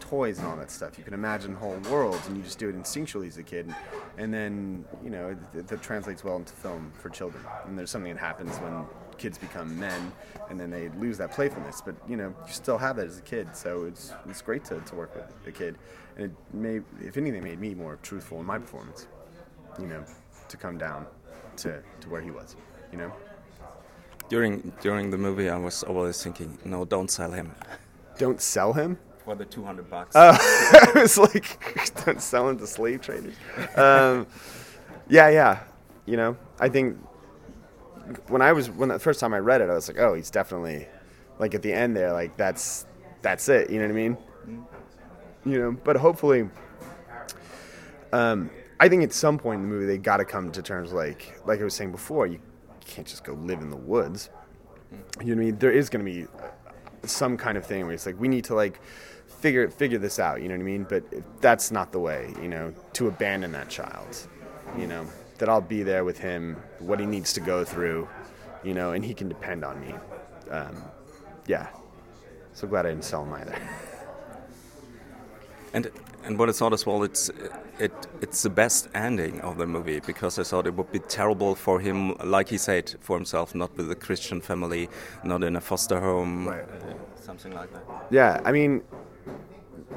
toys 0.00 0.38
and 0.38 0.46
all 0.46 0.56
that 0.56 0.70
stuff. 0.70 0.98
You 0.98 1.04
can 1.04 1.14
imagine 1.14 1.54
whole 1.54 1.76
worlds 1.90 2.26
and 2.26 2.36
you 2.36 2.42
just 2.42 2.58
do 2.58 2.68
it 2.68 2.76
instinctually 2.76 3.28
as 3.28 3.38
a 3.38 3.42
kid. 3.42 3.74
And 4.18 4.32
then 4.32 4.84
you 5.02 5.10
know 5.10 5.36
that, 5.52 5.68
that 5.68 5.82
translates 5.82 6.24
well 6.24 6.36
into 6.36 6.52
film 6.52 6.92
for 6.98 7.08
children. 7.08 7.42
And 7.66 7.78
there's 7.78 7.90
something 7.90 8.12
that 8.12 8.20
happens 8.20 8.56
when 8.58 8.84
kids 9.18 9.38
become 9.38 9.78
men 9.78 10.12
and 10.50 10.58
then 10.58 10.70
they 10.70 10.88
lose 10.98 11.18
that 11.18 11.32
playfulness. 11.32 11.82
But 11.84 11.94
you 12.08 12.16
know 12.16 12.34
you 12.46 12.52
still 12.52 12.78
have 12.78 12.96
that 12.96 13.06
as 13.06 13.18
a 13.18 13.22
kid. 13.22 13.54
So 13.54 13.84
it's 13.84 14.12
it's 14.28 14.42
great 14.42 14.64
to, 14.66 14.80
to 14.80 14.94
work 14.94 15.14
with 15.14 15.26
a 15.46 15.52
kid. 15.52 15.76
And 16.16 16.26
it 16.26 16.32
may 16.52 16.80
if 17.00 17.16
anything 17.16 17.42
made 17.42 17.60
me 17.60 17.74
more 17.74 17.98
truthful 18.02 18.40
in 18.40 18.46
my 18.46 18.58
performance 18.58 19.06
you 19.78 19.86
know 19.86 20.04
to 20.48 20.56
come 20.56 20.78
down 20.78 21.06
to, 21.56 21.82
to 22.00 22.08
where 22.08 22.20
he 22.20 22.30
was 22.30 22.56
you 22.90 22.98
know 22.98 23.12
during 24.32 24.72
during 24.80 25.10
the 25.10 25.18
movie, 25.18 25.50
I 25.50 25.58
was 25.58 25.82
always 25.82 26.22
thinking, 26.22 26.56
no, 26.64 26.86
don't 26.86 27.10
sell 27.10 27.32
him. 27.32 27.52
Don't 28.16 28.40
sell 28.40 28.72
him 28.72 28.98
for 29.24 29.34
the 29.34 29.44
two 29.44 29.62
hundred 29.62 29.90
bucks. 29.90 30.16
Uh, 30.16 30.34
I 30.40 30.92
was 30.94 31.18
like, 31.18 31.46
don't 32.04 32.20
sell 32.20 32.48
him 32.48 32.58
to 32.58 32.66
slave 32.66 33.02
traders. 33.02 33.34
Um, 33.76 34.26
yeah, 35.10 35.28
yeah. 35.28 35.60
You 36.06 36.16
know, 36.16 36.36
I 36.58 36.70
think 36.70 36.96
when 38.28 38.40
I 38.40 38.52
was 38.52 38.70
when 38.70 38.88
the 38.88 38.98
first 38.98 39.20
time 39.20 39.34
I 39.34 39.38
read 39.38 39.60
it, 39.60 39.68
I 39.68 39.74
was 39.74 39.86
like, 39.88 39.98
oh, 39.98 40.14
he's 40.14 40.30
definitely 40.30 40.88
like 41.38 41.54
at 41.54 41.60
the 41.60 41.72
end 41.72 41.94
there, 41.94 42.14
like 42.14 42.34
that's 42.38 42.86
that's 43.20 43.50
it. 43.50 43.68
You 43.68 43.80
know 43.80 43.84
what 43.84 43.92
I 43.92 43.96
mean? 43.96 44.16
Mm-hmm. 44.16 45.52
You 45.52 45.58
know, 45.58 45.72
but 45.84 45.96
hopefully, 45.96 46.48
um, 48.14 48.50
I 48.80 48.88
think 48.88 49.02
at 49.02 49.12
some 49.12 49.36
point 49.38 49.60
in 49.60 49.68
the 49.68 49.74
movie 49.74 49.84
they 49.84 49.98
got 49.98 50.16
to 50.16 50.24
come 50.24 50.50
to 50.52 50.62
terms 50.62 50.90
like 50.90 51.38
like 51.44 51.60
I 51.60 51.64
was 51.64 51.74
saying 51.74 51.92
before, 51.92 52.26
you 52.26 52.40
can't 52.92 53.06
just 53.06 53.24
go 53.24 53.32
live 53.32 53.60
in 53.60 53.70
the 53.70 53.76
woods. 53.76 54.28
You 54.90 54.98
know 54.98 55.34
what 55.34 55.42
I 55.42 55.44
mean? 55.46 55.58
There 55.58 55.70
is 55.70 55.88
going 55.88 56.04
to 56.04 56.10
be 56.10 56.26
some 57.04 57.36
kind 57.36 57.56
of 57.56 57.64
thing 57.64 57.86
where 57.86 57.94
it's 57.94 58.04
like 58.04 58.20
we 58.20 58.28
need 58.28 58.44
to 58.44 58.54
like 58.54 58.80
figure 59.40 59.68
figure 59.70 59.98
this 59.98 60.18
out. 60.18 60.42
You 60.42 60.48
know 60.48 60.54
what 60.54 60.60
I 60.60 60.64
mean? 60.64 60.86
But 60.88 61.04
that's 61.40 61.70
not 61.70 61.90
the 61.90 61.98
way. 61.98 62.34
You 62.40 62.48
know, 62.48 62.74
to 62.94 63.08
abandon 63.08 63.52
that 63.52 63.68
child. 63.70 64.28
You 64.78 64.86
know 64.86 65.06
that 65.38 65.48
I'll 65.48 65.60
be 65.60 65.82
there 65.82 66.04
with 66.04 66.18
him, 66.18 66.56
what 66.78 67.00
he 67.00 67.06
needs 67.06 67.32
to 67.32 67.40
go 67.40 67.64
through. 67.64 68.08
You 68.62 68.74
know, 68.74 68.92
and 68.92 69.04
he 69.04 69.14
can 69.14 69.28
depend 69.28 69.64
on 69.64 69.80
me. 69.80 69.94
Um, 70.50 70.82
yeah. 71.46 71.68
So 72.52 72.68
glad 72.68 72.84
I 72.86 72.90
didn't 72.90 73.04
sell 73.04 73.24
him 73.24 73.32
either. 73.32 73.58
And 75.74 75.90
and 76.24 76.38
what 76.38 76.48
I 76.48 76.52
thought 76.52 76.72
as 76.72 76.86
well, 76.86 77.02
it's 77.02 77.30
it 77.78 77.92
it's 78.20 78.42
the 78.42 78.50
best 78.50 78.88
ending 78.94 79.40
of 79.40 79.58
the 79.58 79.66
movie 79.66 80.00
because 80.00 80.38
I 80.38 80.44
thought 80.44 80.66
it 80.66 80.74
would 80.74 80.92
be 80.92 81.00
terrible 81.00 81.54
for 81.54 81.80
him, 81.80 82.14
like 82.24 82.48
he 82.48 82.58
said 82.58 82.94
for 83.00 83.16
himself, 83.16 83.54
not 83.54 83.76
with 83.76 83.90
a 83.90 83.94
Christian 83.94 84.40
family, 84.40 84.88
not 85.24 85.42
in 85.42 85.56
a 85.56 85.60
foster 85.60 86.00
home, 86.00 86.48
right. 86.48 86.64
something 87.16 87.52
like 87.52 87.72
that. 87.72 87.84
Yeah, 88.10 88.40
I 88.44 88.52
mean, 88.52 88.82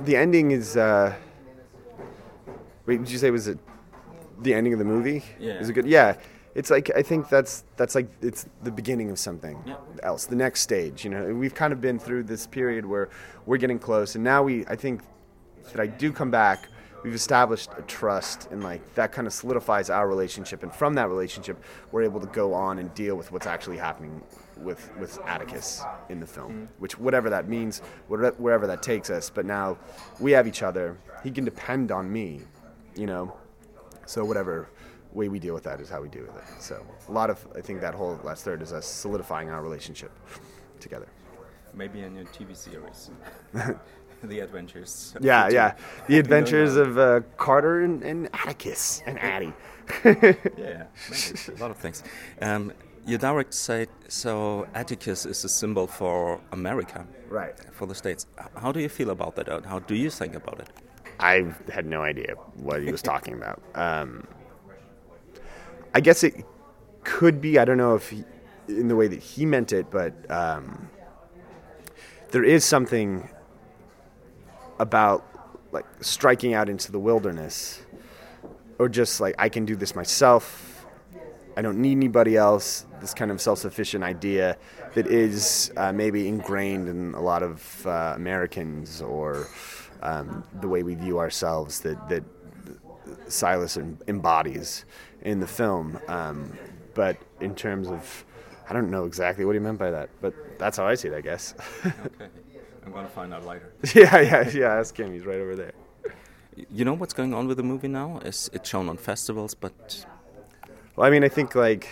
the 0.03 0.15
ending 0.15 0.51
is. 0.51 0.77
Uh, 0.77 1.13
wait, 2.85 2.97
did 2.97 3.11
you 3.11 3.17
say 3.17 3.31
was 3.31 3.47
it 3.47 3.59
the 4.41 4.53
ending 4.53 4.73
of 4.73 4.79
the 4.79 4.85
movie? 4.85 5.23
Yeah. 5.39 5.53
Is 5.53 5.69
it 5.69 5.73
good? 5.73 5.85
Yeah. 5.85 6.15
It's 6.55 6.71
like 6.71 6.89
I 6.95 7.01
think 7.01 7.27
that's 7.27 7.65
that's 7.75 7.95
like 7.95 8.07
it's 8.21 8.47
the 8.63 8.71
beginning 8.71 9.11
of 9.11 9.19
something 9.19 9.61
yeah. 9.67 9.75
else, 10.03 10.25
the 10.25 10.37
next 10.37 10.61
stage. 10.61 11.03
You 11.03 11.09
know, 11.11 11.33
we've 11.35 11.53
kind 11.53 11.73
of 11.73 11.81
been 11.81 11.99
through 11.99 12.23
this 12.23 12.47
period 12.47 12.85
where 12.85 13.09
we're 13.45 13.57
getting 13.57 13.77
close, 13.77 14.15
and 14.15 14.23
now 14.23 14.41
we 14.43 14.65
I 14.67 14.77
think 14.77 15.01
that 15.71 15.79
I 15.79 15.87
do 15.87 16.11
come 16.11 16.31
back, 16.31 16.69
we've 17.03 17.13
established 17.13 17.69
a 17.77 17.81
trust 17.83 18.47
and 18.51 18.63
like 18.63 18.95
that 18.95 19.11
kind 19.11 19.27
of 19.27 19.33
solidifies 19.33 19.89
our 19.89 20.07
relationship. 20.07 20.63
And 20.63 20.73
from 20.73 20.95
that 20.95 21.09
relationship 21.09 21.63
we're 21.91 22.03
able 22.03 22.19
to 22.19 22.27
go 22.27 22.53
on 22.53 22.79
and 22.79 22.93
deal 22.93 23.15
with 23.15 23.31
what's 23.31 23.47
actually 23.47 23.77
happening 23.77 24.23
with 24.57 24.89
with 24.97 25.19
Atticus 25.25 25.83
in 26.09 26.19
the 26.19 26.25
film 26.25 26.53
mm. 26.53 26.67
which 26.79 26.97
whatever 26.97 27.29
that 27.29 27.49
means 27.49 27.79
wherever 28.07 28.67
that 28.67 28.81
takes 28.81 29.09
us. 29.09 29.29
But 29.29 29.45
now 29.45 29.77
we 30.19 30.31
have 30.31 30.47
each 30.47 30.63
other. 30.63 30.97
He 31.23 31.31
can 31.31 31.45
depend 31.45 31.91
on 31.91 32.11
me 32.11 32.41
you 32.95 33.05
know? 33.05 33.33
So 34.05 34.23
whatever 34.25 34.69
way 35.13 35.29
we 35.29 35.39
deal 35.39 35.53
with 35.53 35.63
that 35.63 35.79
is 35.79 35.89
how 35.89 36.01
we 36.01 36.09
deal 36.09 36.23
with 36.23 36.35
it. 36.35 36.61
So 36.61 36.85
a 37.07 37.11
lot 37.11 37.29
of 37.29 37.45
I 37.55 37.61
think 37.61 37.81
that 37.81 37.93
whole 37.93 38.19
last 38.23 38.43
third 38.43 38.61
is 38.61 38.73
us 38.73 38.85
solidifying 38.85 39.49
our 39.49 39.61
relationship 39.61 40.11
together. 40.79 41.07
Maybe 41.73 42.01
in 42.01 42.15
your 42.15 42.25
TV 42.25 42.55
series 42.55 43.11
the 44.25 44.39
adventures. 44.39 45.15
Yeah, 45.19 45.49
yeah, 45.49 45.75
the 46.07 46.19
adventures 46.19 46.75
of 46.75 46.97
uh, 46.97 47.21
Carter 47.37 47.81
and, 47.81 48.03
and, 48.03 48.29
Atticus 48.33 49.01
and 49.05 49.19
Addie. 49.19 49.53
yeah, 50.05 50.85
a 51.57 51.59
lot 51.59 51.71
of 51.71 51.77
things. 51.77 52.03
Um, 52.41 52.73
your 53.05 53.19
direct 53.19 53.53
said 53.53 53.89
so. 54.07 54.67
Atticus 54.73 55.25
is 55.25 55.43
a 55.43 55.49
symbol 55.49 55.87
for 55.87 56.41
America, 56.51 57.05
right? 57.29 57.53
For 57.71 57.85
the 57.85 57.95
states. 57.95 58.25
How 58.57 58.71
do 58.71 58.79
you 58.79 58.89
feel 58.89 59.11
about 59.11 59.35
that? 59.35 59.65
How 59.65 59.79
do 59.79 59.95
you 59.95 60.09
think 60.09 60.35
about 60.35 60.59
it? 60.59 60.69
I 61.19 61.45
had 61.71 61.85
no 61.85 62.01
idea 62.01 62.35
what 62.55 62.81
he 62.81 62.91
was 62.91 63.01
talking 63.01 63.33
about. 63.33 63.61
Um, 63.75 64.27
I 65.93 66.01
guess 66.01 66.23
it 66.23 66.45
could 67.03 67.39
be. 67.39 67.57
I 67.57 67.63
don't 67.63 67.77
know 67.77 67.95
if 67.95 68.09
he, 68.09 68.25
in 68.67 68.89
the 68.89 68.95
way 68.97 69.07
that 69.07 69.21
he 69.21 69.45
meant 69.45 69.71
it, 69.71 69.89
but 69.89 70.13
um, 70.29 70.89
there 72.31 72.43
is 72.43 72.65
something 72.65 73.29
about 74.79 75.25
like 75.71 75.85
striking 76.01 76.53
out 76.53 76.69
into 76.69 76.91
the 76.91 76.99
wilderness 76.99 77.81
or 78.79 78.89
just 78.89 79.19
like 79.19 79.35
I 79.37 79.49
can 79.49 79.65
do 79.65 79.75
this 79.75 79.95
myself. 79.95 80.85
I 81.57 81.61
don't 81.61 81.79
need 81.79 81.93
anybody 81.93 82.35
else. 82.35 82.85
This 82.99 83.13
kind 83.13 83.31
of 83.31 83.39
self-sufficient 83.39 84.03
idea 84.03 84.57
that 84.93 85.07
is 85.07 85.71
uh, 85.77 85.91
maybe 85.91 86.27
ingrained 86.27 86.89
in 86.89 87.13
a 87.13 87.21
lot 87.21 87.43
of 87.43 87.85
uh, 87.85 88.13
Americans 88.15 89.01
or 89.01 89.47
um, 90.01 90.43
the 90.61 90.67
way 90.67 90.83
we 90.83 90.95
view 90.95 91.19
ourselves 91.19 91.79
that 91.81 92.09
that 92.09 92.23
Silas 93.27 93.77
embodies 94.07 94.85
in 95.21 95.39
the 95.39 95.47
film. 95.47 95.99
Um, 96.07 96.57
but 96.93 97.17
in 97.41 97.55
terms 97.55 97.89
of, 97.89 98.25
I 98.69 98.73
don't 98.73 98.89
know 98.89 99.05
exactly 99.05 99.45
what 99.45 99.55
he 99.55 99.59
meant 99.59 99.77
by 99.77 99.91
that, 99.91 100.09
but 100.21 100.33
that's 100.57 100.77
how 100.77 100.85
I 100.85 100.95
see 100.95 101.09
it, 101.09 101.13
I 101.13 101.21
guess. 101.21 101.53
okay. 101.85 102.29
I'm 102.85 102.91
going 102.91 103.05
to 103.05 103.11
find 103.11 103.33
out 103.33 103.45
later. 103.45 103.73
yeah, 103.95 104.19
yeah, 104.19 104.49
yeah. 104.49 104.73
Ask 104.75 104.97
him. 104.97 105.13
He's 105.13 105.25
right 105.25 105.39
over 105.39 105.55
there. 105.55 105.73
You 106.71 106.85
know 106.85 106.93
what's 106.93 107.13
going 107.13 107.33
on 107.33 107.47
with 107.47 107.57
the 107.57 107.63
movie 107.63 107.87
now? 107.87 108.19
Is 108.19 108.49
it 108.53 108.65
shown 108.65 108.87
on 108.87 108.97
festivals? 108.97 109.53
But 109.53 110.05
well, 110.95 111.07
I 111.07 111.09
mean, 111.09 111.23
I 111.23 111.27
think 111.29 111.55
like 111.55 111.87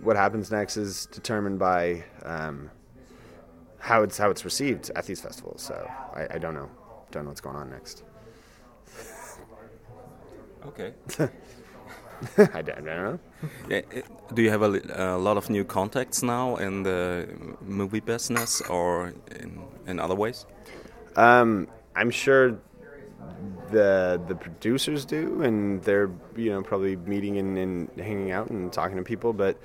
what 0.00 0.16
happens 0.16 0.50
next 0.50 0.76
is 0.76 1.06
determined 1.06 1.58
by 1.58 2.04
um, 2.24 2.70
how 3.78 4.02
it's 4.02 4.18
how 4.18 4.30
it's 4.30 4.44
received 4.44 4.90
at 4.96 5.06
these 5.06 5.20
festivals. 5.20 5.62
So 5.62 5.88
I, 6.14 6.34
I 6.34 6.38
don't 6.38 6.54
know, 6.54 6.68
don't 7.10 7.24
know 7.24 7.30
what's 7.30 7.40
going 7.40 7.56
on 7.56 7.70
next. 7.70 8.02
Okay. 10.66 10.92
I 12.54 12.62
don't 12.62 12.84
know. 12.84 13.18
Do 14.34 14.42
you 14.42 14.50
have 14.50 14.62
a, 14.62 15.16
a, 15.16 15.18
lot 15.18 15.36
of 15.36 15.50
new 15.50 15.64
contacts 15.64 16.22
now 16.22 16.56
in 16.56 16.82
the 16.82 17.28
movie 17.60 18.00
business 18.00 18.60
or 18.62 19.12
in, 19.38 19.62
in 19.86 20.00
other 20.00 20.14
ways? 20.14 20.46
Um, 21.16 21.68
I'm 21.94 22.10
sure 22.10 22.58
the 23.70 24.20
the 24.28 24.34
producers 24.34 25.04
do, 25.04 25.42
and 25.42 25.82
they're 25.82 26.10
you 26.36 26.50
know 26.50 26.62
probably 26.62 26.96
meeting 26.96 27.38
and, 27.38 27.58
and 27.58 27.90
hanging 27.98 28.30
out 28.30 28.50
and 28.50 28.72
talking 28.72 28.96
to 28.96 29.02
people. 29.02 29.32
But 29.32 29.60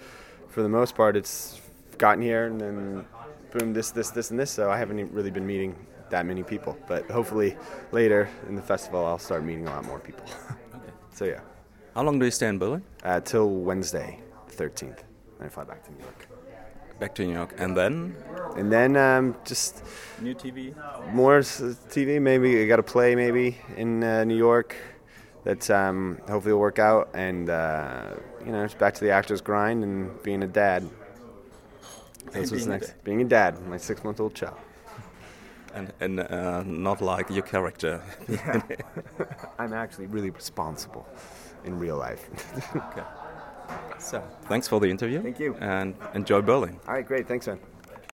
for 0.49 0.61
the 0.61 0.69
most 0.69 0.95
part, 0.95 1.15
it's 1.15 1.61
gotten 1.97 2.21
here 2.21 2.47
and 2.47 2.59
then 2.59 3.05
boom, 3.51 3.73
this, 3.73 3.91
this, 3.91 4.09
this, 4.09 4.31
and 4.31 4.39
this. 4.39 4.51
So 4.51 4.71
I 4.71 4.77
haven't 4.77 5.11
really 5.11 5.31
been 5.31 5.45
meeting 5.45 5.75
that 6.09 6.25
many 6.25 6.43
people. 6.43 6.77
But 6.87 7.09
hopefully 7.09 7.55
later 7.91 8.29
in 8.47 8.55
the 8.55 8.61
festival, 8.61 9.05
I'll 9.05 9.19
start 9.19 9.43
meeting 9.43 9.67
a 9.67 9.71
lot 9.71 9.85
more 9.85 9.99
people. 9.99 10.25
okay. 10.75 10.91
So 11.13 11.25
yeah. 11.25 11.41
How 11.93 12.03
long 12.03 12.19
do 12.19 12.25
you 12.25 12.31
stay 12.31 12.47
in 12.47 12.57
Berlin? 12.57 12.83
Uh, 13.03 13.19
till 13.19 13.49
Wednesday, 13.49 14.21
13th. 14.51 14.79
Then 15.39 15.47
I 15.47 15.49
fly 15.49 15.65
back 15.65 15.83
to 15.83 15.91
New 15.91 15.99
York. 15.99 16.27
Back 17.01 17.13
to 17.15 17.25
New 17.25 17.33
York, 17.33 17.53
and 17.57 17.75
then? 17.75 18.15
And 18.55 18.71
then 18.71 18.95
um, 18.95 19.35
just 19.43 19.83
new 20.21 20.33
TV. 20.33 20.73
More 21.11 21.39
TV. 21.39 22.21
Maybe 22.21 22.63
I 22.63 22.67
got 22.67 22.77
to 22.77 22.83
play 22.83 23.13
maybe 23.15 23.57
in 23.75 24.03
uh, 24.03 24.23
New 24.23 24.37
York. 24.37 24.75
That 25.43 25.69
um, 25.71 26.19
hopefully 26.29 26.53
will 26.53 26.61
work 26.61 26.79
out, 26.79 27.09
and 27.13 27.49
uh, 27.49 28.11
you 28.45 28.51
know, 28.51 28.63
it's 28.63 28.75
back 28.75 28.93
to 28.93 29.01
the 29.03 29.09
actor's 29.09 29.41
grind 29.41 29.83
and 29.83 30.21
being 30.23 30.43
a 30.43 30.47
dad. 30.47 30.87
That's 32.31 32.51
what's 32.51 32.67
next. 32.67 32.91
A 32.91 32.93
being 33.03 33.21
a 33.21 33.25
dad, 33.25 33.59
my 33.67 33.77
six-month-old 33.77 34.35
child. 34.35 34.57
And, 35.73 35.91
and 35.99 36.19
uh, 36.19 36.63
not 36.63 37.01
like 37.01 37.29
your 37.31 37.43
character. 37.43 38.03
I'm 39.59 39.73
actually 39.73 40.05
really 40.05 40.29
responsible 40.29 41.07
in 41.65 41.79
real 41.79 41.97
life. 41.97 42.29
okay. 42.75 43.03
So, 43.99 44.23
thanks 44.43 44.67
for 44.67 44.79
the 44.79 44.87
interview. 44.87 45.21
Thank 45.21 45.39
you. 45.39 45.55
And 45.59 45.95
enjoy 46.13 46.41
Berlin. 46.41 46.79
All 46.87 46.95
right, 46.95 47.05
great. 47.05 47.27
Thanks, 47.27 47.47
man. 47.47 47.59